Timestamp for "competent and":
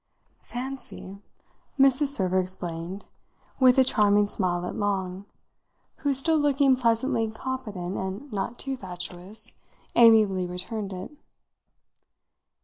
7.29-8.33